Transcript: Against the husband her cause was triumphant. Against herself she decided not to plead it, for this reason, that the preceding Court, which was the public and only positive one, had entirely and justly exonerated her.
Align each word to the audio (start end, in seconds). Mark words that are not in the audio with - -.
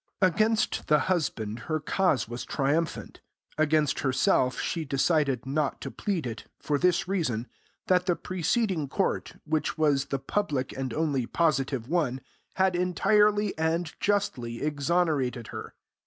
Against 0.19 0.87
the 0.87 0.97
husband 0.97 1.59
her 1.69 1.79
cause 1.79 2.27
was 2.27 2.43
triumphant. 2.43 3.21
Against 3.59 3.99
herself 3.99 4.59
she 4.59 4.83
decided 4.83 5.45
not 5.45 5.79
to 5.81 5.91
plead 5.91 6.25
it, 6.25 6.45
for 6.59 6.79
this 6.79 7.07
reason, 7.07 7.45
that 7.85 8.07
the 8.07 8.15
preceding 8.15 8.87
Court, 8.87 9.33
which 9.45 9.77
was 9.77 10.05
the 10.05 10.17
public 10.17 10.75
and 10.75 10.91
only 10.91 11.27
positive 11.27 11.87
one, 11.87 12.19
had 12.55 12.75
entirely 12.75 13.55
and 13.59 13.93
justly 13.99 14.63
exonerated 14.63 15.49
her. 15.49 15.75